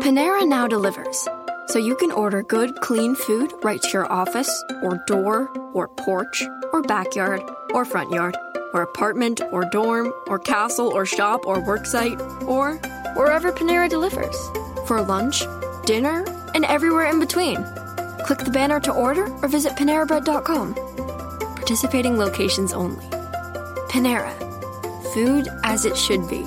Panera 0.00 0.46
now 0.46 0.68
delivers, 0.68 1.26
so 1.66 1.80
you 1.80 1.96
can 1.96 2.12
order 2.12 2.44
good, 2.44 2.80
clean 2.80 3.16
food 3.16 3.52
right 3.64 3.82
to 3.82 3.88
your 3.90 4.10
office, 4.12 4.64
or 4.80 5.02
door, 5.08 5.48
or 5.74 5.88
porch, 5.88 6.44
or 6.72 6.82
backyard, 6.82 7.42
or 7.74 7.84
front 7.84 8.12
yard, 8.12 8.36
or 8.72 8.82
apartment, 8.82 9.40
or 9.50 9.64
dorm, 9.72 10.12
or 10.28 10.38
castle, 10.38 10.86
or 10.86 11.04
shop, 11.04 11.44
or 11.46 11.56
worksite, 11.56 12.20
or 12.46 12.76
wherever 13.16 13.50
Panera 13.50 13.88
delivers. 13.88 14.36
For 14.86 15.02
lunch, 15.02 15.42
dinner, 15.84 16.24
and 16.54 16.64
everywhere 16.64 17.06
in 17.06 17.18
between. 17.18 17.56
Click 18.24 18.38
the 18.38 18.52
banner 18.52 18.78
to 18.78 18.92
order 18.92 19.26
or 19.42 19.48
visit 19.48 19.72
PaneraBread.com. 19.72 20.74
Participating 21.56 22.16
locations 22.16 22.72
only. 22.72 23.04
Panera. 23.90 24.32
Food 25.12 25.48
as 25.64 25.84
it 25.84 25.96
should 25.96 26.28
be. 26.28 26.46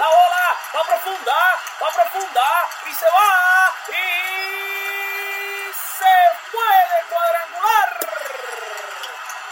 La 0.00 0.08
bola 0.08 0.56
va 0.74 0.82
profunda. 0.84 1.38
Va 1.82 1.88
profunda. 1.90 2.68
Y 2.86 2.94
se 2.94 3.04
va. 3.04 3.74
Y 3.88 5.72
se 5.76 6.16
puede 6.50 6.96
cuadrangular. 7.10 7.90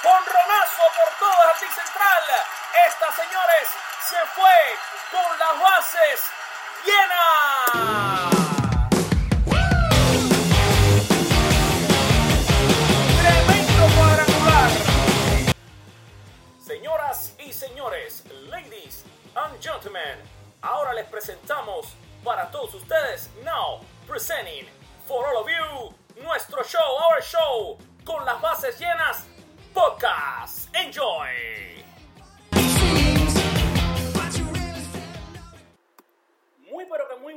Con 0.02 0.24
Ronazo 0.24 0.84
por 0.96 1.28
el 1.28 1.36
jardín 1.36 1.72
central. 1.72 2.24
Esta, 2.86 3.12
señores, 3.12 3.68
se 4.08 4.20
fue 4.36 4.78
con 5.12 5.38
las 5.38 5.60
bases 5.60 6.30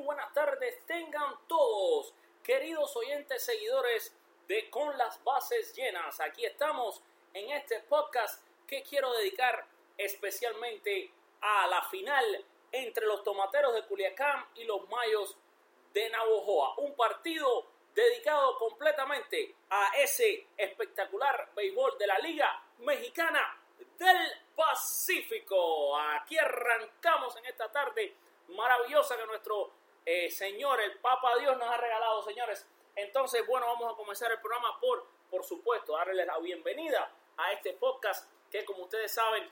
buenas 0.03 0.33
tardes 0.33 0.83
tengan 0.85 1.35
todos, 1.47 2.13
queridos 2.44 2.95
oyentes 2.95 3.44
seguidores 3.44 4.16
de 4.47 4.69
Con 4.69 4.97
las 4.97 5.23
Bases 5.23 5.75
Llenas. 5.75 6.19
Aquí 6.19 6.45
estamos 6.45 7.02
en 7.33 7.52
este 7.52 7.80
podcast 7.81 8.44
que 8.67 8.81
quiero 8.83 9.13
dedicar 9.13 9.66
especialmente 9.97 11.11
a 11.41 11.67
la 11.67 11.84
final 11.84 12.45
entre 12.72 13.06
los 13.06 13.23
Tomateros 13.23 13.75
de 13.75 13.85
Culiacán 13.85 14.45
y 14.56 14.63
los 14.63 14.90
Mayos 14.90 15.38
de 15.94 16.09
Navojoa. 16.09 16.75
Un 16.79 16.95
partido 16.95 17.67
dedicado 17.94 18.57
completamente 18.57 19.56
a 19.69 19.91
ese 19.97 20.47
espectacular 20.57 21.51
béisbol 21.56 21.97
de 21.97 22.07
la 22.07 22.17
Liga 22.19 22.63
Mexicana 22.79 23.57
del 24.00 24.31
Pacífico. 24.56 25.97
Aquí 26.00 26.38
arrancamos 26.38 27.35
en 27.38 27.45
esta 27.45 27.72
tarde 27.72 28.16
maravillosa 28.47 29.16
que 29.17 29.25
nuestro 29.25 29.81
eh, 30.06 30.29
Señor, 30.31 30.81
el 30.81 30.97
Papa 31.00 31.38
Dios, 31.39 31.57
nos 31.57 31.69
ha 31.69 31.78
regalado, 31.78 32.22
señores. 32.23 32.67
Entonces, 32.95 33.45
bueno, 33.47 33.67
vamos 33.67 33.94
a 33.94 33.95
comenzar 33.95 34.29
el 34.31 34.39
programa 34.39 34.79
por, 34.79 35.06
por 35.29 35.44
supuesto, 35.44 35.94
darles 35.94 36.25
la 36.25 36.39
bienvenida 36.39 37.12
a 37.38 37.53
este 37.53 37.73
podcast 37.73 38.28
que, 38.50 38.66
como 38.66 38.81
ustedes 38.84 39.13
saben, 39.13 39.47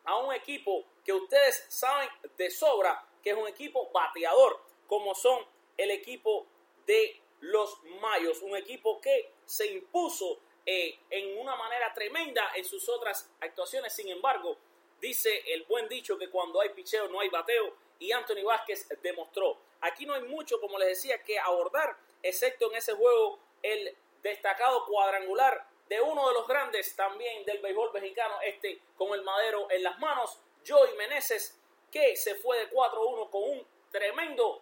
a 0.07 0.15
un 0.17 0.33
equipo 0.33 0.85
que 1.03 1.13
ustedes 1.13 1.65
saben 1.69 2.09
de 2.37 2.49
sobra 2.49 3.05
que 3.21 3.31
es 3.31 3.37
un 3.37 3.47
equipo 3.47 3.91
bateador, 3.91 4.59
como 4.87 5.13
son 5.13 5.45
el 5.75 5.91
equipo 5.91 6.47
de 6.85 7.21
los 7.41 7.83
Mayos, 8.01 8.41
un 8.41 8.55
equipo 8.55 9.01
que 9.01 9.33
se 9.45 9.67
impuso 9.67 10.39
eh, 10.65 10.97
en 11.09 11.37
una 11.37 11.55
manera 11.55 11.93
tremenda 11.93 12.51
en 12.55 12.63
sus 12.63 12.87
otras 12.87 13.29
actuaciones. 13.41 13.93
Sin 13.93 14.07
embargo, 14.07 14.57
dice 15.01 15.43
el 15.47 15.63
buen 15.65 15.89
dicho 15.89 16.17
que 16.17 16.29
cuando 16.29 16.61
hay 16.61 16.69
picheo 16.69 17.09
no 17.09 17.19
hay 17.19 17.29
bateo 17.29 17.75
y 17.99 18.13
Anthony 18.13 18.43
Vázquez 18.45 18.87
demostró. 19.01 19.57
Aquí 19.81 20.05
no 20.05 20.13
hay 20.13 20.23
mucho, 20.23 20.59
como 20.61 20.79
les 20.79 20.89
decía, 20.89 21.21
que 21.21 21.37
abordar, 21.37 21.97
excepto 22.23 22.71
en 22.71 22.77
ese 22.77 22.93
juego 22.93 23.39
el 23.61 23.95
destacado 24.23 24.85
cuadrangular 24.85 25.66
de 25.89 26.01
uno 26.01 26.27
de 26.27 26.33
los 26.33 26.47
grandes 26.47 26.95
también 26.95 27.45
del 27.45 27.59
béisbol 27.59 27.93
mexicano, 27.93 28.35
este 28.43 28.81
con 28.97 29.13
el 29.13 29.23
madero 29.23 29.69
en 29.71 29.83
las 29.83 29.97
manos, 29.99 30.39
Joey 30.67 30.95
Meneses, 30.97 31.59
que 31.91 32.15
se 32.15 32.35
fue 32.35 32.59
de 32.59 32.69
4-1 32.69 33.29
con 33.29 33.43
un 33.43 33.67
tremendo 33.91 34.61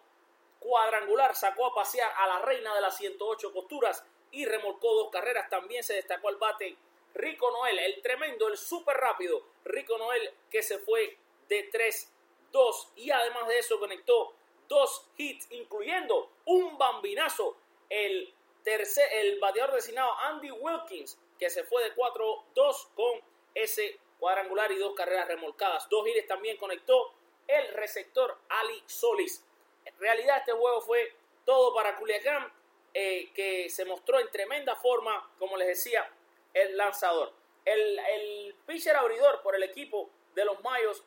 cuadrangular, 0.60 1.34
sacó 1.34 1.66
a 1.66 1.74
pasear 1.74 2.12
a 2.16 2.26
la 2.26 2.38
reina 2.40 2.74
de 2.74 2.80
las 2.80 2.96
108 2.96 3.52
costuras 3.52 4.04
y 4.30 4.44
remolcó 4.44 4.94
dos 4.94 5.10
carreras. 5.10 5.48
También 5.50 5.82
se 5.82 5.94
destacó 5.94 6.28
al 6.28 6.36
bate 6.36 6.76
Rico 7.14 7.50
Noel, 7.50 7.78
el 7.78 8.02
tremendo, 8.02 8.48
el 8.48 8.56
súper 8.56 8.96
rápido 8.96 9.42
Rico 9.64 9.98
Noel, 9.98 10.32
que 10.50 10.62
se 10.62 10.78
fue 10.78 11.16
de 11.48 11.70
3-2 11.70 12.88
y 12.96 13.10
además 13.10 13.48
de 13.48 13.58
eso 13.58 13.78
conectó 13.78 14.34
dos 14.68 15.06
hits, 15.16 15.50
incluyendo 15.52 16.30
un 16.44 16.76
bambinazo, 16.76 17.56
el 17.88 18.34
tercer, 18.66 19.08
el 19.12 19.38
bateador 19.38 19.72
designado 19.74 20.12
Andy 20.18 20.50
Wilkins, 20.50 21.18
que 21.38 21.48
se 21.48 21.62
fue 21.62 21.84
de 21.84 21.94
4-2 21.94 22.88
con 22.96 23.20
ese 23.54 24.00
cuadrangular 24.18 24.72
y 24.72 24.78
dos 24.78 24.94
carreras 24.94 25.28
remolcadas. 25.28 25.88
Dos 25.88 26.06
hits 26.08 26.26
también 26.26 26.56
conectó 26.56 27.14
el 27.46 27.68
receptor 27.74 28.36
Ali 28.48 28.82
Solis. 28.86 29.44
En 29.84 29.96
realidad 30.00 30.38
este 30.38 30.52
juego 30.52 30.80
fue 30.80 31.14
todo 31.44 31.72
para 31.74 31.96
Culiacán. 31.96 32.52
eh, 32.98 33.30
que 33.34 33.68
se 33.68 33.84
mostró 33.84 34.18
en 34.18 34.30
tremenda 34.30 34.74
forma, 34.74 35.30
como 35.38 35.58
les 35.58 35.68
decía, 35.68 36.10
el 36.54 36.78
lanzador. 36.78 37.30
El, 37.62 37.98
el 37.98 38.56
pitcher 38.66 38.96
abridor 38.96 39.42
por 39.42 39.54
el 39.54 39.62
equipo 39.64 40.08
de 40.34 40.46
los 40.46 40.62
Mayos 40.62 41.04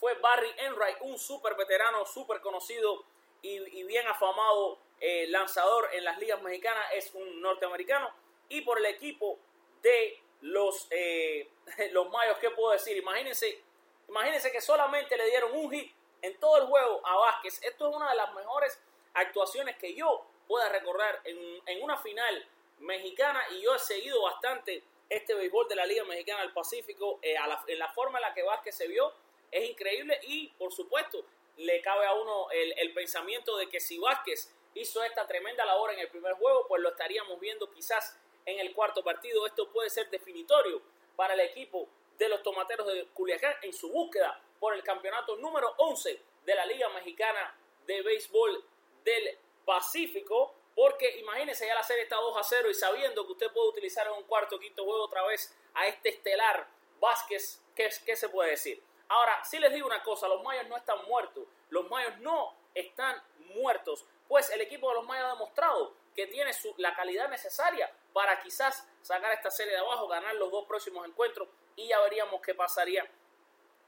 fue 0.00 0.14
Barry 0.14 0.50
Enright, 0.56 0.96
un 1.02 1.18
súper 1.18 1.54
veterano, 1.54 2.06
súper 2.06 2.40
conocido 2.40 3.04
y, 3.42 3.82
bien 3.84 4.06
afamado 4.06 4.78
eh, 5.04 5.26
lanzador 5.30 5.88
en 5.92 6.04
las 6.04 6.16
ligas 6.18 6.40
mexicanas, 6.42 6.84
es 6.94 7.12
un 7.12 7.40
norteamericano. 7.40 8.08
Y 8.48 8.60
por 8.60 8.78
el 8.78 8.86
equipo 8.86 9.36
de 9.82 10.22
los, 10.42 10.86
eh, 10.90 11.50
los 11.90 12.08
Mayos, 12.08 12.38
¿qué 12.38 12.50
puedo 12.50 12.70
decir? 12.70 12.96
Imagínense, 12.96 13.60
imagínense 14.08 14.52
que 14.52 14.60
solamente 14.60 15.16
le 15.16 15.26
dieron 15.26 15.50
un 15.56 15.72
hit 15.72 15.92
en 16.22 16.38
todo 16.38 16.58
el 16.58 16.66
juego 16.68 17.04
a 17.04 17.16
Vázquez. 17.16 17.60
Esto 17.64 17.90
es 17.90 17.96
una 17.96 18.10
de 18.10 18.16
las 18.16 18.32
mejores 18.32 18.80
actuaciones 19.14 19.76
que 19.76 19.92
yo 19.92 20.24
pueda 20.46 20.68
recordar 20.68 21.20
en, 21.24 21.82
una 21.82 21.96
final 21.96 22.46
mexicana 22.78 23.42
y 23.50 23.60
yo 23.60 23.74
he 23.74 23.78
seguido 23.80 24.22
bastante 24.22 24.84
este 25.08 25.34
béisbol 25.34 25.68
de 25.68 25.74
la 25.74 25.84
Liga 25.84 26.04
Mexicana 26.04 26.42
del 26.42 26.52
Pacífico 26.52 27.18
eh, 27.22 27.34
en 27.66 27.78
la 27.78 27.92
forma 27.92 28.18
en 28.18 28.22
la 28.22 28.34
que 28.34 28.42
Vázquez 28.42 28.76
se 28.76 28.86
vio 28.86 29.12
es 29.50 29.68
increíble 29.68 30.18
y 30.22 30.48
por 30.50 30.72
supuesto 30.72 31.24
le 31.56 31.80
cabe 31.82 32.06
a 32.06 32.14
uno 32.14 32.50
el, 32.50 32.92
pensamiento 32.94 33.56
de 33.56 33.68
que 33.68 33.80
si 33.80 33.98
Vázquez 33.98 34.52
hizo 34.74 35.02
esta 35.04 35.26
tremenda 35.26 35.64
labor 35.64 35.92
en 35.92 36.00
el 36.00 36.08
primer 36.08 36.34
juego, 36.34 36.66
pues 36.66 36.82
lo 36.82 36.90
estaríamos 36.90 37.38
viendo 37.40 37.70
quizás 37.70 38.18
en 38.44 38.58
el 38.58 38.74
cuarto 38.74 39.02
partido. 39.02 39.46
Esto 39.46 39.68
puede 39.70 39.90
ser 39.90 40.08
definitorio 40.10 40.82
para 41.16 41.34
el 41.34 41.40
equipo 41.40 41.88
de 42.18 42.28
los 42.28 42.42
Tomateros 42.42 42.86
de 42.86 43.06
Culiacán 43.06 43.54
en 43.62 43.72
su 43.72 43.90
búsqueda 43.90 44.40
por 44.60 44.74
el 44.74 44.82
campeonato 44.82 45.36
número 45.36 45.74
11 45.78 46.20
de 46.44 46.54
la 46.54 46.66
Liga 46.66 46.88
Mexicana 46.90 47.54
de 47.86 48.02
Béisbol 48.02 48.64
del 49.04 49.38
Pacífico. 49.64 50.54
Porque 50.74 51.18
imagínense 51.18 51.66
ya 51.66 51.74
la 51.74 51.82
serie 51.82 52.04
está 52.04 52.16
2 52.16 52.36
a 52.36 52.42
0 52.42 52.70
y 52.70 52.74
sabiendo 52.74 53.26
que 53.26 53.32
usted 53.32 53.50
puede 53.50 53.68
utilizar 53.68 54.06
en 54.06 54.14
un 54.14 54.22
cuarto 54.24 54.56
o 54.56 54.58
quinto 54.58 54.84
juego 54.84 55.04
otra 55.04 55.26
vez 55.26 55.54
a 55.74 55.86
este 55.86 56.10
estelar 56.10 56.66
Vázquez, 56.98 57.60
¿qué, 57.74 57.90
qué 58.06 58.16
se 58.16 58.28
puede 58.28 58.50
decir? 58.50 58.82
Ahora, 59.08 59.44
si 59.44 59.58
les 59.58 59.72
digo 59.72 59.86
una 59.86 60.02
cosa, 60.02 60.28
los 60.28 60.42
Mayos 60.42 60.68
no 60.68 60.76
están 60.76 61.04
muertos. 61.06 61.44
Los 61.68 61.90
Mayos 61.90 62.18
no 62.20 62.54
están 62.74 63.20
muertos. 63.54 64.06
Pues 64.32 64.48
el 64.48 64.62
equipo 64.62 64.88
de 64.88 64.94
los 64.94 65.04
Mayos 65.04 65.26
ha 65.26 65.32
demostrado 65.34 65.92
que 66.16 66.26
tiene 66.26 66.52
la 66.78 66.96
calidad 66.96 67.28
necesaria 67.28 67.92
para 68.14 68.40
quizás 68.40 68.88
sacar 69.02 69.30
esta 69.30 69.50
serie 69.50 69.74
de 69.74 69.80
abajo, 69.80 70.08
ganar 70.08 70.34
los 70.36 70.50
dos 70.50 70.64
próximos 70.64 71.06
encuentros 71.06 71.50
y 71.76 71.88
ya 71.88 72.00
veríamos 72.00 72.40
qué 72.40 72.54
pasaría 72.54 73.06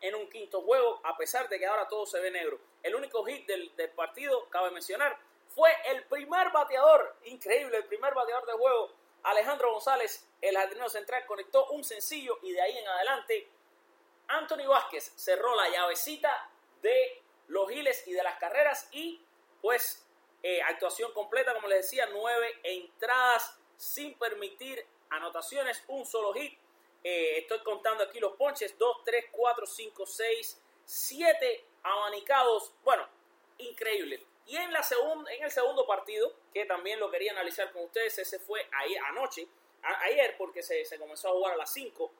en 0.02 0.14
un 0.14 0.28
quinto 0.28 0.60
juego, 0.60 1.00
a 1.02 1.16
pesar 1.16 1.48
de 1.48 1.58
que 1.58 1.64
ahora 1.64 1.88
todo 1.88 2.04
se 2.04 2.20
ve 2.20 2.30
negro. 2.30 2.60
El 2.82 2.94
único 2.94 3.24
hit 3.24 3.46
del, 3.46 3.74
del 3.74 3.88
partido, 3.92 4.50
cabe 4.50 4.70
mencionar, 4.70 5.18
fue 5.48 5.70
el 5.86 6.04
primer 6.08 6.50
bateador, 6.50 7.16
increíble, 7.24 7.78
el 7.78 7.86
primer 7.86 8.12
bateador 8.12 8.44
del 8.44 8.56
juego, 8.56 8.92
Alejandro 9.22 9.72
González, 9.72 10.28
el 10.42 10.58
jardinero 10.58 10.90
central, 10.90 11.24
conectó 11.24 11.70
un 11.70 11.82
sencillo 11.82 12.38
y 12.42 12.52
de 12.52 12.60
ahí 12.60 12.76
en 12.76 12.86
adelante 12.86 13.48
Anthony 14.28 14.68
Vázquez 14.68 15.10
cerró 15.16 15.56
la 15.56 15.70
llavecita 15.70 16.50
de 16.82 17.22
los 17.46 17.66
giles 17.70 18.06
y 18.06 18.12
de 18.12 18.22
las 18.22 18.38
carreras 18.38 18.90
y 18.92 19.24
pues 19.62 20.03
eh, 20.46 20.60
actuación 20.60 21.10
completa, 21.12 21.54
como 21.54 21.68
les 21.68 21.78
decía, 21.78 22.06
nueve 22.12 22.46
entradas 22.62 23.58
sin 23.78 24.12
permitir 24.18 24.84
anotaciones, 25.08 25.82
un 25.88 26.04
solo 26.04 26.34
hit. 26.34 26.52
Eh, 27.02 27.38
estoy 27.38 27.60
contando 27.60 28.04
aquí 28.04 28.20
los 28.20 28.32
ponches, 28.36 28.76
2, 28.76 28.96
3, 29.06 29.24
4, 29.32 29.66
5, 29.66 30.06
6, 30.06 30.62
7 30.84 31.64
abanicados. 31.82 32.72
Bueno, 32.84 33.08
increíble. 33.56 34.22
Y 34.44 34.56
en, 34.56 34.70
la 34.70 34.86
en 35.30 35.44
el 35.44 35.50
segundo 35.50 35.86
partido, 35.86 36.30
que 36.52 36.66
también 36.66 37.00
lo 37.00 37.10
quería 37.10 37.32
analizar 37.32 37.72
con 37.72 37.84
ustedes, 37.84 38.18
ese 38.18 38.38
fue 38.38 38.68
ahí 38.72 38.94
anoche, 38.96 39.48
ayer 40.02 40.36
porque 40.36 40.62
se, 40.62 40.84
comenzó 40.98 41.28
a 41.28 41.32
jugar 41.32 41.54
a 41.54 41.56
las 41.56 41.72
5 41.72 42.12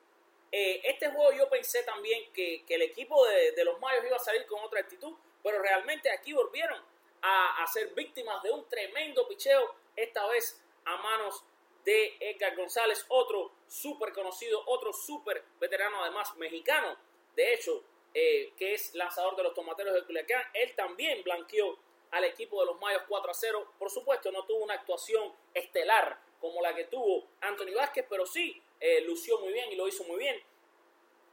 eh, 0.51 0.81
este 0.85 1.09
juego 1.09 1.31
yo 1.33 1.49
pensé 1.49 1.83
también 1.83 2.31
que, 2.31 2.63
el 2.69 2.81
equipo 2.81 3.23
de, 3.27 3.63
los 3.65 3.79
Mayos 3.79 4.05
iba 4.05 4.15
a 4.15 4.19
salir 4.19 4.45
con 4.45 4.63
otra 4.63 4.79
actitud, 4.79 5.13
pero 5.43 5.61
realmente 5.61 6.09
aquí 6.09 6.33
volvieron 6.33 6.81
a, 7.27 7.65
ser 7.67 7.93
víctimas 7.95 8.41
de 8.43 8.51
un 8.51 8.67
tremendo 8.69 9.27
picheo, 9.27 9.73
esta 9.95 10.27
vez 10.27 10.61
a 10.85 10.97
manos 10.97 11.43
de 11.83 12.17
Edgar 12.19 12.55
González, 12.55 13.05
otro 13.09 13.51
súper 13.67 14.13
conocido, 14.13 14.61
otro 14.67 14.93
súper 14.93 15.43
veterano, 15.59 16.03
además 16.03 16.35
mexicano, 16.37 16.95
de 17.35 17.53
hecho, 17.53 17.83
eh, 18.13 18.53
que 18.57 18.73
es 18.73 18.93
lanzador 18.95 19.35
de 19.35 19.43
los 19.43 19.53
tomateros 19.53 19.93
de 19.93 20.03
Culiacán. 20.05 20.43
Él 20.53 20.73
también 20.75 21.23
blanqueó 21.23 21.77
al 22.11 22.23
equipo 22.23 22.61
de 22.61 22.67
los 22.67 22.79
Mayos 22.79 23.03
4 23.07 23.31
a 23.31 23.33
0. 23.33 23.73
Por 23.77 23.89
supuesto, 23.89 24.31
no 24.31 24.45
tuvo 24.45 24.63
una 24.63 24.75
actuación 24.75 25.33
estelar 25.53 26.17
como 26.39 26.61
la 26.61 26.73
que 26.73 26.85
tuvo 26.85 27.25
Anthony 27.41 27.73
Vázquez, 27.75 28.05
pero 28.09 28.25
sí 28.25 28.61
eh, 28.79 29.01
lució 29.01 29.39
muy 29.39 29.51
bien 29.51 29.71
y 29.71 29.75
lo 29.75 29.87
hizo 29.87 30.03
muy 30.05 30.17
bien. 30.17 30.41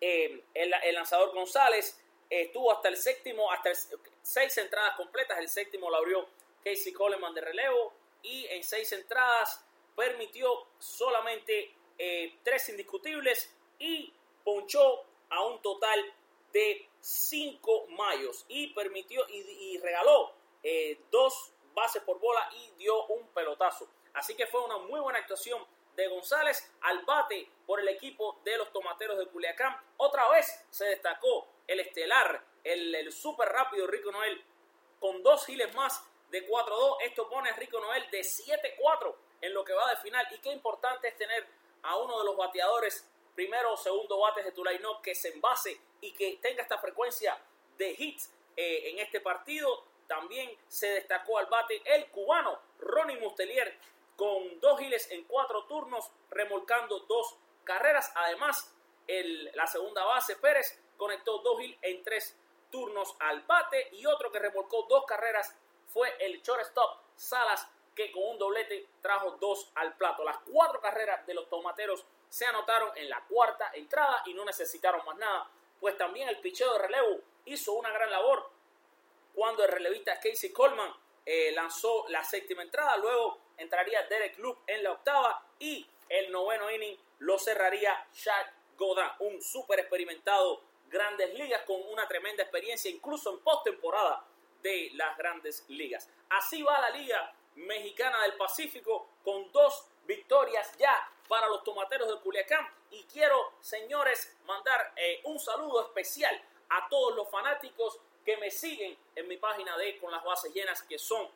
Eh, 0.00 0.42
el, 0.54 0.94
lanzador 0.94 1.32
González 1.32 2.00
estuvo 2.28 2.72
hasta 2.72 2.88
el 2.88 2.96
séptimo, 2.96 3.52
hasta 3.52 3.70
seis 4.22 4.56
entradas 4.58 4.96
completas, 4.96 5.38
el 5.38 5.48
séptimo 5.48 5.90
lo 5.90 5.96
abrió 5.96 6.28
Casey 6.64 6.92
Coleman 6.92 7.34
de 7.34 7.40
relevo 7.40 7.92
y 8.22 8.46
en 8.46 8.62
seis 8.62 8.92
entradas 8.92 9.64
permitió 9.96 10.66
solamente 10.78 11.74
eh, 11.98 12.38
tres 12.42 12.68
indiscutibles 12.68 13.54
y 13.78 14.12
ponchó 14.44 15.04
a 15.28 15.44
un 15.44 15.60
total 15.60 16.00
de 16.52 16.88
cinco 17.00 17.86
mayos 17.88 18.44
y 18.48 18.68
permitió 18.68 19.26
y, 19.28 19.78
regaló 19.78 20.32
dos 21.10 21.52
bases 21.74 22.02
por 22.02 22.20
bola 22.20 22.48
y 22.54 22.70
dio 22.78 23.06
un 23.06 23.26
pelotazo. 23.28 23.88
Así 24.14 24.34
que 24.34 24.46
fue 24.46 24.62
una 24.62 24.78
muy 24.78 25.00
buena 25.00 25.18
actuación 25.18 25.64
de 25.96 26.08
González 26.08 26.70
al 26.82 27.04
bate 27.04 27.48
por 27.66 27.80
el 27.80 27.88
equipo 27.88 28.40
de 28.44 28.56
los 28.56 28.72
Tomateros 28.72 29.18
de 29.18 29.26
Culiacán. 29.26 29.76
Otra 29.96 30.28
vez 30.30 30.64
se 30.70 30.86
destacó 30.86 31.48
el 31.66 31.80
estelar, 31.80 32.44
el, 32.64 32.94
el 32.94 33.12
súper 33.12 33.48
rápido 33.48 33.86
Rico 33.86 34.12
Noel 34.12 34.42
con 35.00 35.22
dos 35.22 35.44
giles 35.46 35.74
más 35.74 36.04
de 36.30 36.48
4-2. 36.48 36.96
Esto 37.02 37.28
pone 37.28 37.50
a 37.50 37.56
Rico 37.56 37.80
Noel 37.80 38.10
de 38.10 38.20
7-4 38.20 39.14
en 39.42 39.54
lo 39.54 39.64
que 39.64 39.72
va 39.72 39.90
de 39.90 39.96
final. 39.96 40.26
Y 40.32 40.38
qué 40.38 40.50
importante 40.50 41.08
es 41.08 41.16
tener 41.16 41.46
a 41.82 41.96
uno 41.96 42.18
de 42.18 42.24
los 42.24 42.36
bateadores, 42.36 43.08
primero 43.34 43.72
o 43.72 43.76
segundo 43.76 44.18
bates 44.18 44.44
de 44.44 44.52
tu 44.52 44.64
line 44.64 44.82
que 45.02 45.14
se 45.14 45.28
envase 45.28 45.78
y 46.00 46.12
que 46.12 46.38
tenga 46.40 46.62
esta 46.62 46.78
frecuencia 46.78 47.38
de 47.76 47.94
hits 47.96 48.32
eh, 48.56 48.90
en 48.90 48.98
este 48.98 49.20
partido. 49.20 49.84
También 50.06 50.56
se 50.68 50.88
destacó 50.88 51.38
al 51.38 51.46
bate 51.46 51.82
el 51.84 52.06
cubano 52.10 52.58
Ronnie 52.78 53.18
Mustelier 53.18 53.78
con 54.16 54.60
dos 54.60 54.78
giles 54.78 55.10
en 55.10 55.24
cuatro 55.24 55.64
turnos, 55.64 56.10
remolcando 56.30 57.00
dos 57.00 57.36
carreras. 57.64 58.12
Además, 58.14 58.72
la 59.54 59.66
segunda 59.66 60.04
base 60.04 60.36
Pérez 60.36 60.80
conectó 60.96 61.38
dos 61.38 61.58
giles 61.58 61.78
en 61.82 62.02
tres 62.02 62.36
turnos 62.72 63.14
al 63.20 63.42
bate 63.42 63.90
y 63.92 64.04
otro 64.06 64.32
que 64.32 64.40
remolcó 64.40 64.86
dos 64.88 65.04
carreras 65.06 65.54
fue 65.86 66.12
el 66.18 66.42
shortstop 66.42 66.98
Salas 67.14 67.68
que 67.94 68.10
con 68.10 68.24
un 68.24 68.38
doblete 68.38 68.88
trajo 69.00 69.32
dos 69.32 69.70
al 69.76 69.96
plato. 69.96 70.24
Las 70.24 70.38
cuatro 70.38 70.80
carreras 70.80 71.24
de 71.26 71.34
los 71.34 71.48
tomateros 71.48 72.04
se 72.28 72.46
anotaron 72.46 72.90
en 72.96 73.08
la 73.08 73.20
cuarta 73.28 73.70
entrada 73.74 74.22
y 74.26 74.34
no 74.34 74.44
necesitaron 74.44 75.04
más 75.04 75.16
nada, 75.18 75.48
pues 75.78 75.96
también 75.98 76.28
el 76.28 76.40
picheo 76.40 76.72
de 76.72 76.78
relevo 76.78 77.20
hizo 77.44 77.74
una 77.74 77.90
gran 77.90 78.10
labor 78.10 78.50
cuando 79.34 79.64
el 79.64 79.70
relevista 79.70 80.18
Casey 80.18 80.50
Coleman 80.50 80.92
eh, 81.24 81.52
lanzó 81.52 82.06
la 82.08 82.24
séptima 82.24 82.62
entrada, 82.62 82.96
luego 82.96 83.38
entraría 83.56 84.02
Derek 84.04 84.38
Luke 84.38 84.60
en 84.66 84.82
la 84.82 84.92
octava 84.92 85.46
y 85.58 85.86
el 86.08 86.30
noveno 86.32 86.70
inning 86.70 86.98
lo 87.20 87.38
cerraría 87.38 88.06
Chad 88.12 88.46
Godin, 88.76 89.06
un 89.20 89.40
súper 89.40 89.80
experimentado 89.80 90.62
grandes 90.92 91.34
ligas 91.34 91.62
con 91.62 91.80
una 91.90 92.06
tremenda 92.06 92.42
experiencia 92.42 92.90
incluso 92.90 93.32
en 93.32 93.40
postemporada 93.40 94.24
de 94.62 94.90
las 94.94 95.16
grandes 95.16 95.64
ligas. 95.68 96.08
Así 96.28 96.62
va 96.62 96.80
la 96.80 96.90
liga 96.90 97.34
mexicana 97.56 98.22
del 98.22 98.34
Pacífico 98.34 99.08
con 99.24 99.50
dos 99.50 99.86
victorias 100.04 100.76
ya 100.78 101.10
para 101.28 101.48
los 101.48 101.64
tomateros 101.64 102.08
de 102.08 102.20
Culiacán 102.20 102.68
y 102.90 103.02
quiero 103.04 103.54
señores 103.60 104.36
mandar 104.44 104.92
eh, 104.96 105.20
un 105.24 105.38
saludo 105.38 105.86
especial 105.86 106.40
a 106.68 106.88
todos 106.88 107.16
los 107.16 107.28
fanáticos 107.30 107.98
que 108.24 108.36
me 108.36 108.50
siguen 108.50 108.96
en 109.14 109.28
mi 109.28 109.36
página 109.36 109.76
de 109.76 109.98
Con 109.98 110.12
las 110.12 110.22
Bases 110.22 110.52
Llenas 110.52 110.82
que 110.82 110.98
son 110.98 111.28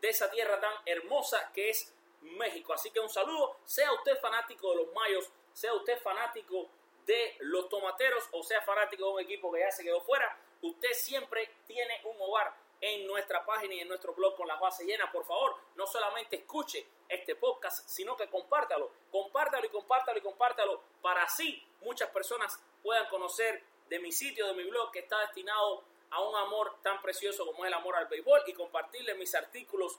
de 0.00 0.08
esa 0.08 0.30
tierra 0.30 0.60
tan 0.60 0.74
hermosa 0.84 1.50
que 1.54 1.70
es 1.70 1.92
México. 2.20 2.72
Así 2.72 2.90
que 2.90 3.00
un 3.00 3.08
saludo, 3.08 3.56
sea 3.64 3.92
usted 3.92 4.18
fanático 4.20 4.70
de 4.70 4.76
los 4.76 4.92
Mayos, 4.92 5.30
sea 5.52 5.72
usted 5.74 6.00
fanático 6.00 6.68
de 7.06 7.36
los 7.40 7.68
Tomateros 7.68 8.28
o 8.32 8.42
sea 8.42 8.62
fanático 8.62 9.04
de 9.06 9.12
un 9.12 9.20
equipo 9.20 9.52
que 9.52 9.60
ya 9.60 9.70
se 9.70 9.84
quedó 9.84 10.00
fuera, 10.00 10.38
usted 10.62 10.92
siempre 10.92 11.50
tiene 11.66 12.00
un 12.04 12.16
hogar 12.20 12.54
en 12.80 13.06
nuestra 13.06 13.44
página 13.44 13.74
y 13.74 13.80
en 13.80 13.88
nuestro 13.88 14.12
blog 14.14 14.36
con 14.36 14.46
las 14.46 14.60
bases 14.60 14.86
llenas. 14.86 15.10
Por 15.10 15.24
favor, 15.24 15.56
no 15.76 15.86
solamente 15.86 16.36
escuche 16.36 16.86
este 17.08 17.34
podcast, 17.36 17.88
sino 17.88 18.16
que 18.16 18.28
compártalo, 18.28 18.90
compártalo 19.10 19.64
y 19.66 19.68
compártalo 19.70 20.18
y 20.18 20.22
compártalo 20.22 20.80
para 21.00 21.22
así 21.22 21.62
muchas 21.84 22.10
personas 22.10 22.58
puedan 22.82 23.06
conocer 23.08 23.62
de 23.88 23.98
mi 23.98 24.10
sitio, 24.10 24.46
de 24.46 24.54
mi 24.54 24.64
blog 24.64 24.90
que 24.90 25.00
está 25.00 25.20
destinado 25.20 25.84
a 26.10 26.20
un 26.22 26.34
amor 26.36 26.76
tan 26.82 27.00
precioso 27.02 27.46
como 27.46 27.64
es 27.64 27.68
el 27.68 27.74
amor 27.74 27.96
al 27.96 28.06
béisbol 28.06 28.42
y 28.46 28.52
compartirle 28.52 29.14
mis 29.14 29.34
artículos 29.34 29.98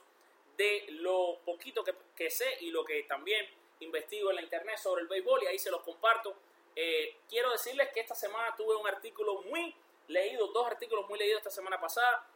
de 0.56 0.86
lo 0.90 1.38
poquito 1.44 1.84
que, 1.84 1.94
que 2.14 2.30
sé 2.30 2.58
y 2.60 2.70
lo 2.70 2.84
que 2.84 3.02
también 3.04 3.46
investigo 3.80 4.30
en 4.30 4.36
la 4.36 4.42
internet 4.42 4.78
sobre 4.78 5.02
el 5.02 5.08
béisbol 5.08 5.42
y 5.42 5.46
ahí 5.46 5.58
se 5.58 5.70
los 5.70 5.82
comparto. 5.82 6.34
Eh, 6.78 7.16
quiero 7.26 7.50
decirles 7.50 7.88
que 7.92 8.00
esta 8.00 8.14
semana 8.14 8.54
tuve 8.54 8.76
un 8.76 8.86
artículo 8.86 9.40
muy 9.42 9.74
leído, 10.08 10.46
dos 10.48 10.66
artículos 10.66 11.08
muy 11.08 11.18
leídos 11.18 11.38
esta 11.38 11.50
semana 11.50 11.80
pasada. 11.80 12.28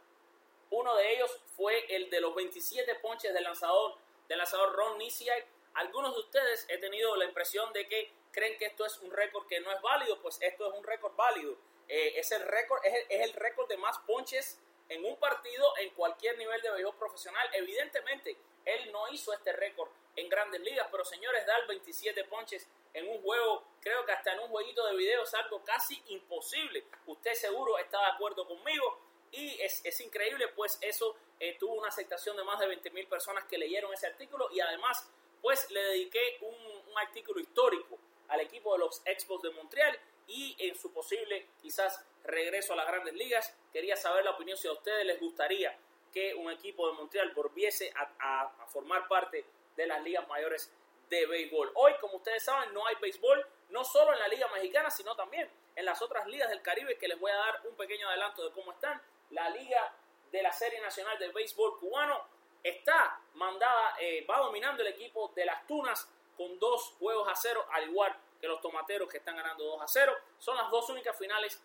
Uno 0.71 0.97
de 0.97 1.15
ellos 1.15 1.31
fue 1.57 1.85
el 1.95 2.09
de 2.09 2.21
los 2.21 2.35
27 2.35 2.95
ponches 2.97 3.35
del 3.35 3.45
lanzador, 3.45 3.97
del 4.29 4.39
lanzador 4.39 4.73
Ron 4.73 4.99
Nisiak. 4.99 5.47
Algunos 5.75 6.15
de 6.15 6.21
ustedes 6.21 6.67
he 6.71 6.79
tenido 6.79 7.15
la 7.17 7.27
impresión 7.27 7.71
de 7.75 7.87
que 7.87 8.13
creen 8.33 8.57
que 8.57 8.65
esto 8.67 8.87
es 8.87 8.99
un 8.99 9.11
récord 9.11 9.47
que 9.47 9.61
no 9.61 9.71
es 9.71 9.81
válido, 9.83 10.21
pues 10.23 10.39
esto 10.41 10.71
es 10.73 10.79
un 10.79 10.85
récord 10.85 11.15
válido. 11.17 11.57
Eh, 11.89 12.15
es 12.17 12.33
el 12.33 12.43
récord, 12.43 12.81
es 12.85 12.95
el, 12.95 13.07
es 13.11 13.21
el 13.29 13.33
récord 13.35 13.69
de 13.69 13.77
más 13.77 13.99
ponches 14.07 14.59
en 14.91 15.05
un 15.05 15.17
partido 15.17 15.73
en 15.79 15.91
cualquier 15.91 16.37
nivel 16.37 16.61
de 16.61 16.71
béisbol 16.73 16.97
profesional. 16.97 17.49
Evidentemente, 17.55 18.37
él 18.65 18.93
no 18.93 19.09
hizo 19.09 19.33
este 19.33 19.53
récord 19.53 19.89
en 20.17 20.29
grandes 20.29 20.61
ligas, 20.61 20.89
pero 20.91 21.05
señores, 21.05 21.47
dar 21.47 21.67
27 21.67 22.25
ponches 22.25 22.69
en 22.93 23.09
un 23.09 23.23
juego, 23.23 23.65
creo 23.81 24.05
que 24.05 24.13
hasta 24.13 24.33
en 24.33 24.41
un 24.41 24.49
jueguito 24.49 24.85
de 24.87 24.97
video 24.97 25.23
es 25.23 25.33
algo 25.35 25.65
casi 25.65 26.03
imposible. 26.09 26.85
Usted 27.07 27.35
seguro 27.35 27.79
está 27.79 27.99
de 28.01 28.07
acuerdo 28.07 28.47
conmigo 28.47 28.99
y 29.31 29.61
es, 29.61 30.01
increíble, 30.01 30.49
pues 30.49 30.77
eso 30.81 31.15
eh, 31.39 31.57
tuvo 31.59 31.75
una 31.75 31.89
aceptación 31.89 32.37
de 32.37 32.43
más 32.43 32.59
de 32.59 32.67
20 32.67 32.91
mil 32.91 33.07
personas 33.07 33.45
que 33.45 33.59
leyeron 33.59 33.95
ese 33.95 34.09
artículo 34.09 34.49
y 34.51 34.61
además, 34.61 35.09
pues 35.41 35.71
le 35.71 35.83
dediqué 35.85 36.39
un 36.41 36.99
artículo 36.99 37.41
histórico 37.41 37.97
al 38.27 38.41
equipo 38.41 38.73
de 38.73 38.81
los 38.81 39.03
Expos 39.05 39.41
de 39.43 39.51
Montreal 39.51 39.99
y 40.27 40.57
en 40.59 40.77
su 40.77 40.93
posible 40.93 41.47
quizás 41.61 42.05
regreso 42.25 42.73
a 42.73 42.77
las 42.77 42.87
grandes 42.87 43.15
ligas. 43.15 43.57
Quería 43.73 43.97
saber 43.97 44.25
la 44.25 44.33
opinión 44.33 44.57
si 44.57 44.69
a 44.69 44.73
ustedes 44.73 45.05
les 45.05 45.21
gustaría 45.21 45.77
que 46.13 46.35
un 46.35 46.51
equipo 46.51 46.89
de 46.89 46.95
Montreal 46.95 47.33
volviese 47.33 47.93
a, 47.95 48.49
formar 48.69 49.07
parte 49.09 49.45
de 49.77 49.87
las 49.87 50.03
ligas 50.03 50.27
mayores 50.29 50.73
de 51.09 51.27
béisbol. 51.27 51.73
Hoy, 51.75 51.93
como 52.01 52.17
ustedes 52.17 52.43
saben, 52.43 52.73
no 52.73 52.87
hay 52.87 52.95
béisbol, 52.97 53.47
no 53.71 53.85
solo 53.85 54.13
en 54.13 54.19
la 54.21 54.29
Liga 54.29 54.49
Mexicana, 54.49 54.91
sino 54.91 55.15
también 55.17 55.51
en 55.75 55.85
las 55.85 56.01
otras 56.03 56.27
ligas 56.27 56.49
del 56.51 56.63
Caribe, 56.63 56.99
que 56.99 57.09
les 57.09 57.19
voy 57.19 57.31
a 57.33 57.37
dar 57.37 57.61
un 57.69 57.75
pequeño 57.77 58.09
adelanto 58.09 58.45
de 58.45 58.53
cómo 58.53 58.73
están. 58.73 59.01
La 59.31 59.49
Liga 59.51 59.93
de 60.31 60.43
la 60.43 60.53
Serie 60.53 60.81
Nacional 60.81 61.19
del 61.19 61.33
Béisbol 61.33 61.79
Cubano 61.79 62.25
está 62.63 63.21
mandada, 63.35 63.97
eh, 63.99 64.25
va 64.29 64.39
dominando 64.39 64.83
el 64.83 64.89
equipo 64.89 65.33
de 65.35 65.45
las 65.45 65.67
Tunas 65.67 66.09
con 66.37 66.59
dos 66.59 66.95
juegos 66.99 67.29
a 67.29 67.35
cero, 67.35 67.67
al 67.71 67.89
igual 67.89 68.17
que 68.41 68.49
los 68.49 68.61
Tomateros 68.61 69.09
que 69.09 69.19
están 69.19 69.37
ganando 69.37 69.65
2 69.65 69.83
a 69.83 69.89
0. 69.89 70.17
Son 70.39 70.57
las 70.57 70.71
dos 70.71 70.89
únicas 70.89 71.17
finales 71.17 71.63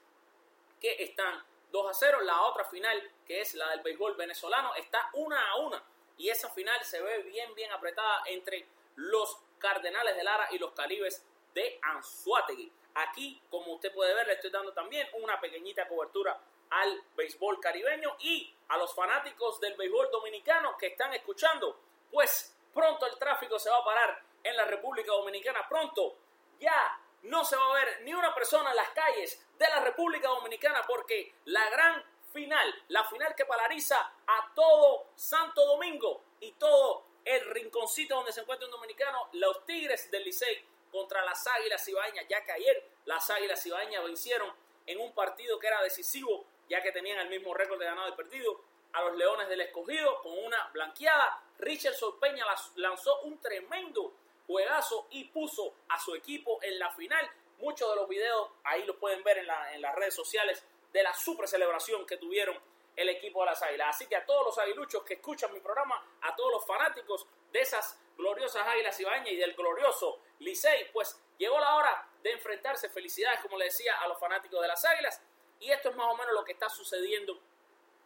están 0.88 1.44
2 1.72 1.90
a 1.90 1.94
0. 1.94 2.22
La 2.22 2.42
otra 2.44 2.66
final, 2.66 3.12
que 3.26 3.42
es 3.42 3.54
la 3.56 3.70
del 3.72 3.82
béisbol 3.82 4.16
venezolano, 4.16 4.74
está 4.76 5.10
1 5.14 5.36
a 5.36 5.56
1. 5.58 5.82
Y 6.18 6.30
esa 6.30 6.50
final 6.50 6.84
se 6.84 7.02
ve 7.02 7.24
bien, 7.24 7.54
bien 7.56 7.72
apretada 7.72 8.24
entre 8.28 8.68
los 8.96 9.38
Cardenales 9.60 10.16
de 10.16 10.24
Lara 10.24 10.48
y 10.52 10.58
los 10.58 10.72
Caribes 10.72 11.26
de 11.54 11.80
Anzuategui. 11.82 12.72
Aquí, 12.96 13.42
como 13.50 13.74
usted 13.74 13.94
puede 13.94 14.14
ver, 14.14 14.28
le 14.28 14.34
estoy 14.34 14.52
dando 14.52 14.72
también 14.72 15.08
una 15.14 15.40
pequeñita 15.40 15.88
cobertura 15.88 16.40
al 16.70 17.02
béisbol 17.16 17.60
caribeño 17.60 18.16
y 18.20 18.54
a 18.70 18.78
los 18.78 18.94
fanáticos 18.94 19.60
del 19.60 19.76
béisbol 19.76 20.10
dominicano 20.12 20.78
que 20.78 20.88
están 20.88 21.14
escuchando. 21.14 21.78
Pues 22.12 22.56
pronto 22.74 23.06
el 23.06 23.18
tráfico 23.18 23.60
se 23.60 23.70
va 23.70 23.78
a 23.78 23.86
parar 23.86 24.22
en 24.44 24.56
la 24.56 24.66
República 24.66 25.12
Dominicana. 25.12 25.68
Pronto 25.68 26.16
ya 26.60 27.00
no 27.26 27.44
se 27.44 27.56
va 27.56 27.66
a 27.70 27.74
ver 27.74 28.02
ni 28.04 28.14
una 28.14 28.34
persona 28.34 28.70
en 28.72 28.76
las 28.76 28.90
calles 28.90 29.46
de 29.58 29.68
la 29.68 29.80
República 29.82 30.28
Dominicana 30.28 30.84
porque 30.88 31.36
la 31.46 31.70
gran 31.70 32.04
final, 32.32 32.84
la 32.90 33.04
final 33.06 33.34
que 33.36 33.46
polariza 33.46 33.98
a 34.28 34.52
todo 34.54 35.08
Santo 35.16 35.66
Domingo 35.66 36.22
y 36.40 36.52
todo 36.54 37.06
el 37.24 37.50
rinconcito 37.52 38.16
donde 38.16 38.32
se 38.32 38.42
encuentra 38.42 38.68
un 38.68 38.72
dominicano, 38.72 39.30
los 39.34 39.66
Tigres 39.66 40.12
del 40.12 40.24
Licey 40.24 40.64
contra 40.92 41.24
las 41.26 41.46
Águilas 41.48 41.88
Ibaeñas, 41.88 42.26
ya 42.30 42.44
que 42.44 42.52
ayer 42.52 42.88
las 43.06 43.30
Águilas 43.30 43.66
Ibaeñas 43.66 44.04
vencieron 44.04 44.54
en 44.86 45.00
un 45.00 45.14
partido 45.14 45.58
que 45.60 45.68
era 45.68 45.82
decisivo, 45.82 46.46
ya 46.70 46.82
que 46.82 46.92
tenían 46.92 47.20
el 47.20 47.30
mismo 47.30 47.54
récord 47.54 47.80
de 47.80 47.86
ganado 47.86 48.10
y 48.10 48.14
perdido, 48.14 48.62
a 48.94 49.02
los 49.02 49.16
Leones 49.18 49.50
del 49.50 49.62
Escogido 49.62 50.22
con 50.22 50.38
una 50.38 50.70
blanqueada. 50.72 51.42
Richard 51.58 51.96
Peña 52.22 52.46
lanzó 52.76 53.22
un 53.22 53.40
tremendo 53.40 54.14
juegazo 54.48 55.08
y 55.12 55.26
puso 55.26 55.74
a 55.90 56.00
su 56.00 56.16
equipo 56.16 56.60
en 56.62 56.80
la 56.80 56.92
final. 56.92 57.30
Muchos 57.60 57.90
de 57.90 57.96
los 57.96 58.08
videos 58.08 58.50
ahí 58.64 58.84
los 58.86 58.98
pueden 58.98 59.24
ver 59.24 59.40
en, 59.40 59.48
la, 59.48 59.74
en 59.74 59.82
las 59.82 59.96
redes 59.96 60.14
sociales 60.14 60.64
de 60.92 61.04
la 61.04 61.14
super 61.14 61.48
celebración 61.48 62.06
que 62.06 62.18
tuvieron 62.18 62.58
el 62.96 63.10
equipo 63.10 63.42
de 63.42 63.48
las 63.48 63.62
Águilas. 63.64 63.96
Así 63.96 64.08
que 64.08 64.16
a 64.16 64.26
todos 64.26 64.46
los 64.46 64.58
aguiluchos 64.58 65.04
que 65.04 65.16
escuchan 65.16 65.54
mi 65.54 65.60
programa, 65.60 66.04
a 66.22 66.36
todos 66.36 66.52
los 66.52 66.66
fanáticos 66.66 67.28
de 67.52 67.60
esas 67.60 68.00
gloriosas 68.18 68.66
Águilas 68.68 69.00
Ibañas 69.00 69.32
y 69.32 69.36
del 69.36 69.54
glorioso 69.54 70.20
Licey, 70.40 70.92
pues 70.94 71.20
llegó 71.38 71.60
la 71.60 71.76
hora 71.76 72.08
de 72.24 72.32
enfrentarse. 72.32 72.90
Felicidades, 72.90 73.42
como 73.42 73.58
le 73.58 73.66
decía, 73.66 74.00
a 74.00 74.08
los 74.08 74.20
fanáticos 74.20 74.62
de 74.62 74.68
las 74.68 74.84
Águilas. 74.86 75.22
Y 75.60 75.72
esto 75.72 75.90
es 75.90 75.96
más 75.96 76.08
o 76.08 76.16
menos 76.16 76.34
lo 76.34 76.44
que 76.44 76.54
está 76.54 76.70
sucediendo 76.70 77.40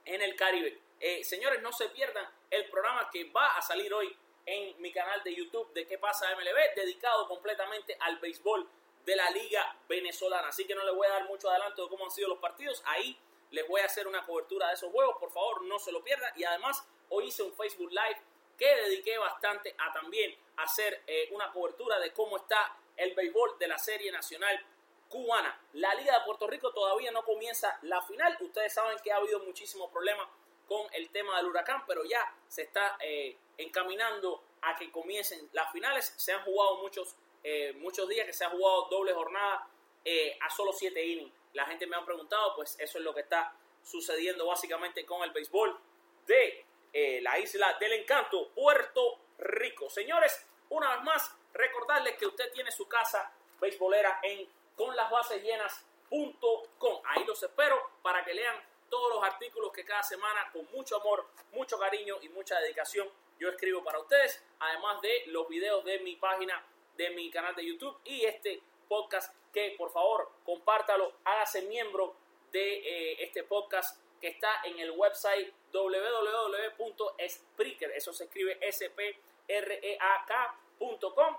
en 0.05 0.21
el 0.21 0.35
Caribe. 0.35 0.79
Eh, 0.99 1.23
señores, 1.23 1.61
no 1.61 1.71
se 1.71 1.89
pierdan 1.89 2.27
el 2.49 2.69
programa 2.69 3.09
que 3.11 3.29
va 3.31 3.55
a 3.55 3.61
salir 3.61 3.93
hoy 3.93 4.15
en 4.45 4.81
mi 4.81 4.91
canal 4.91 5.23
de 5.23 5.35
YouTube 5.35 5.71
de 5.73 5.85
qué 5.85 5.97
pasa 5.97 6.27
MLB, 6.35 6.75
dedicado 6.75 7.27
completamente 7.27 7.95
al 7.99 8.17
béisbol 8.19 8.67
de 9.05 9.15
la 9.15 9.29
Liga 9.31 9.75
Venezolana. 9.87 10.49
Así 10.49 10.65
que 10.65 10.75
no 10.75 10.83
les 10.83 10.95
voy 10.95 11.07
a 11.07 11.11
dar 11.11 11.27
mucho 11.27 11.49
adelanto 11.49 11.83
de 11.83 11.89
cómo 11.89 12.05
han 12.05 12.11
sido 12.11 12.29
los 12.29 12.39
partidos. 12.39 12.81
Ahí 12.85 13.17
les 13.51 13.67
voy 13.67 13.81
a 13.81 13.85
hacer 13.85 14.07
una 14.07 14.25
cobertura 14.25 14.67
de 14.67 14.73
esos 14.73 14.91
juegos, 14.91 15.17
por 15.19 15.31
favor 15.31 15.63
no 15.63 15.79
se 15.79 15.91
lo 15.91 16.03
pierdan. 16.03 16.31
Y 16.35 16.43
además 16.43 16.85
hoy 17.09 17.25
hice 17.27 17.43
un 17.43 17.53
Facebook 17.53 17.89
Live 17.91 18.21
que 18.57 18.75
dediqué 18.83 19.17
bastante 19.17 19.73
a 19.77 19.91
también 19.93 20.35
hacer 20.57 21.03
eh, 21.07 21.29
una 21.31 21.51
cobertura 21.51 21.99
de 21.99 22.11
cómo 22.13 22.37
está 22.37 22.77
el 22.97 23.15
béisbol 23.15 23.57
de 23.57 23.67
la 23.67 23.77
Serie 23.77 24.11
Nacional 24.11 24.63
Cubana. 25.07 25.59
La 25.73 25.95
Liga 25.95 26.19
de 26.19 26.25
Puerto 26.25 26.45
Rico 26.45 26.71
todavía 26.71 27.11
no 27.11 27.23
comienza 27.23 27.79
la 27.83 28.01
final. 28.01 28.37
Ustedes 28.41 28.73
saben 28.73 28.97
que 29.03 29.11
ha 29.11 29.15
habido 29.15 29.39
muchísimos 29.39 29.89
problemas 29.89 30.27
con 30.67 30.85
el 30.93 31.09
tema 31.09 31.37
del 31.37 31.47
huracán, 31.47 31.83
pero 31.87 32.03
ya 32.03 32.19
se 32.47 32.63
está 32.63 32.97
eh, 33.01 33.37
encaminando 33.59 34.43
a 34.61 34.75
que 34.75 34.91
comiencen 34.91 35.49
las 35.53 35.71
finales. 35.71 36.13
Se 36.17 36.33
han 36.33 36.43
jugado 36.43 36.77
muchos, 36.77 37.15
eh, 37.43 37.73
muchos 37.77 38.09
días 38.09 38.25
que 38.25 38.33
se 38.33 38.43
ha 38.43 38.49
jugado 38.49 38.87
doble 38.89 39.13
jornada 39.13 39.67
eh, 40.03 40.37
a 40.41 40.49
solo 40.49 40.73
siete 40.73 41.05
innings 41.05 41.39
la 41.53 41.65
gente 41.65 41.87
me 41.87 41.95
ha 41.95 42.05
preguntado, 42.05 42.55
pues 42.55 42.77
eso 42.79 42.97
es 42.97 43.03
lo 43.03 43.13
que 43.13 43.21
está 43.21 43.53
sucediendo 43.83 44.45
básicamente 44.45 45.05
con 45.05 45.23
el 45.23 45.31
béisbol 45.31 45.79
de 46.27 46.65
eh, 46.93 47.19
la 47.21 47.39
isla 47.39 47.77
del 47.79 47.93
encanto, 47.93 48.49
Puerto 48.49 49.19
Rico. 49.37 49.89
Señores, 49.89 50.45
una 50.69 50.95
vez 50.95 51.03
más, 51.03 51.33
recordarles 51.53 52.17
que 52.17 52.27
usted 52.27 52.51
tiene 52.51 52.71
su 52.71 52.87
casa 52.87 53.31
beisbolera 53.59 54.19
en 54.23 54.47
conlasbasesllenas.com. 54.75 57.01
Ahí 57.05 57.23
los 57.25 57.41
espero 57.41 57.89
para 58.01 58.23
que 58.23 58.33
lean 58.33 58.55
todos 58.89 59.13
los 59.13 59.23
artículos 59.23 59.71
que 59.71 59.85
cada 59.85 60.03
semana 60.03 60.51
con 60.51 60.67
mucho 60.71 60.97
amor, 60.97 61.27
mucho 61.51 61.79
cariño 61.79 62.17
y 62.21 62.29
mucha 62.29 62.59
dedicación 62.59 63.09
yo 63.39 63.49
escribo 63.49 63.83
para 63.83 63.99
ustedes, 63.99 64.43
además 64.59 65.01
de 65.01 65.23
los 65.27 65.47
videos 65.47 65.85
de 65.85 65.99
mi 65.99 66.15
página, 66.17 66.65
de 66.95 67.11
mi 67.11 67.29
canal 67.31 67.55
de 67.55 67.65
YouTube 67.65 67.97
y 68.03 68.25
este 68.25 68.61
podcast 68.87 69.33
que 69.53 69.75
por 69.77 69.91
favor 69.91 70.31
compártalo, 70.43 71.13
hágase 71.23 71.61
miembro 71.63 72.15
de 72.51 72.79
eh, 72.79 73.23
este 73.23 73.43
podcast 73.43 74.03
que 74.19 74.27
está 74.27 74.49
en 74.65 74.77
el 74.79 74.91
website 74.91 75.53
www.spreaker, 75.71 77.91
eso 77.91 78.11
se 78.11 78.25
escribe 78.25 78.57
s 78.61 78.89
p 78.89 79.17
r 79.47 79.79
e 79.81 79.97
a 79.99 80.25
k.com 80.25 81.37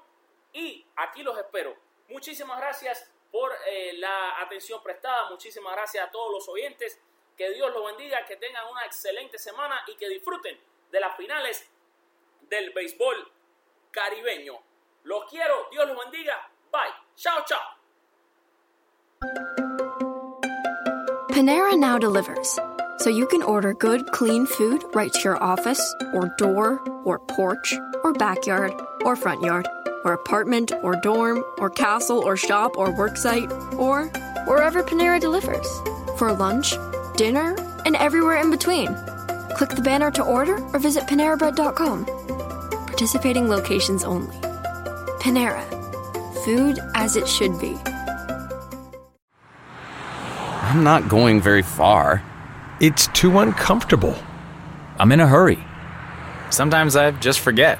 y 0.53 0.87
aquí 0.97 1.23
los 1.23 1.39
espero. 1.39 1.77
Muchísimas 2.09 2.59
gracias 2.59 3.09
por 3.31 3.55
eh, 3.69 3.93
la 3.95 4.41
atención 4.41 4.83
prestada, 4.83 5.31
muchísimas 5.31 5.75
gracias 5.75 6.09
a 6.09 6.11
todos 6.11 6.33
los 6.33 6.49
oyentes, 6.49 7.01
que 7.37 7.51
Dios 7.51 7.73
los 7.73 7.85
bendiga, 7.85 8.25
que 8.27 8.35
tengan 8.37 8.67
una 8.69 8.87
excelente 8.87 9.39
semana 9.39 9.85
y 9.87 9.95
que 9.97 10.09
disfruten 10.09 10.59
de 10.91 11.01
las 11.01 11.17
finales 11.17 11.71
del 12.51 12.73
béisbol 12.75 13.15
caribeño. 13.93 14.55
Los 15.05 15.25
quiero, 15.31 15.55
Dios 15.71 15.87
los 15.89 15.97
bendiga, 16.05 16.35
bye, 16.73 16.91
chao, 17.17 17.43
chao. 17.47 17.59
Panera 21.31 21.79
now 21.79 21.99
delivers, 21.99 22.59
so 22.99 23.09
you 23.09 23.27
can 23.27 23.43
order 23.43 23.73
good, 23.73 24.07
clean 24.13 24.47
food 24.47 24.85
right 24.95 25.13
to 25.13 25.21
your 25.21 25.43
office, 25.43 25.95
or 26.13 26.35
door, 26.37 26.81
or 27.05 27.19
porch, 27.19 27.79
or 28.05 28.13
backyard, 28.13 28.73
or 29.05 29.17
front 29.17 29.43
yard, 29.43 29.67
or 30.05 30.13
apartment, 30.13 30.73
or 30.83 30.97
dorm, 30.97 31.43
or 31.59 31.71
castle, 31.71 32.19
or 32.19 32.37
shop, 32.37 32.77
or 32.77 32.89
worksite, 32.89 33.51
or 33.79 34.07
wherever 34.47 34.83
Panera 34.83 35.21
delivers. 35.21 35.67
For 36.19 36.33
lunch, 36.33 36.75
dinner, 37.17 37.55
and 37.87 37.97
everywhere 37.97 38.37
in 38.37 38.51
between. 38.51 38.89
Click 39.57 39.71
the 39.71 39.83
banner 39.83 40.11
to 40.11 40.23
order 40.23 40.57
or 40.73 40.79
visit 40.79 41.05
PaneraBread.com. 41.05 42.30
Participating 43.01 43.49
locations 43.49 44.05
only. 44.05 44.37
Panera. 45.21 45.65
Food 46.45 46.79
as 46.95 47.17
it 47.17 47.27
should 47.27 47.59
be. 47.59 47.75
I'm 50.61 50.85
not 50.85 51.09
going 51.09 51.41
very 51.41 51.63
far. 51.63 52.23
It's 52.79 53.07
too 53.07 53.39
uncomfortable. 53.39 54.15
I'm 54.99 55.13
in 55.13 55.21
a 55.21 55.27
hurry. 55.27 55.59
Sometimes 56.51 56.95
I 56.95 57.13
just 57.13 57.41
forget. 57.41 57.79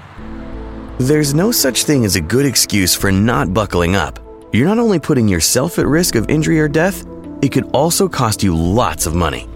There's 0.97 1.35
no 1.35 1.53
such 1.53 1.85
thing 1.85 2.07
as 2.07 2.17
a 2.17 2.23
good 2.23 2.47
excuse 2.47 2.95
for 2.95 3.13
not 3.13 3.53
buckling 3.53 3.97
up. 3.97 4.19
You're 4.55 4.69
not 4.69 4.79
only 4.79 4.99
putting 4.99 5.29
yourself 5.29 5.79
at 5.79 5.87
risk 5.87 6.15
of 6.15 6.31
injury 6.31 6.59
or 6.59 6.67
death, 6.67 7.05
it 7.43 7.53
could 7.53 7.71
also 7.75 8.09
cost 8.09 8.43
you 8.43 8.57
lots 8.57 9.05
of 9.05 9.15
money. 9.15 9.47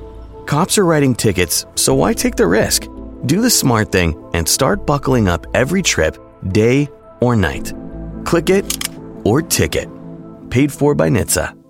Cops 0.45 0.77
are 0.77 0.85
writing 0.85 1.15
tickets, 1.15 1.65
so 1.75 1.95
why 1.95 2.13
take 2.13 2.37
the 2.37 2.47
risk? 2.47 2.87
Do 3.27 3.41
the 3.41 3.51
smart 3.51 3.91
thing 3.91 4.23
and 4.35 4.49
start 4.49 4.87
buckling 4.87 5.29
up 5.29 5.47
every 5.55 5.83
trip, 5.83 6.19
day 6.53 6.89
or 7.21 7.35
night. 7.35 7.73
Click 8.25 8.51
it 8.51 8.89
or 9.25 9.41
ticket. 9.41 9.89
Paid 10.51 10.73
for 10.73 10.95
by 10.95 11.09
NHTSA. 11.09 11.64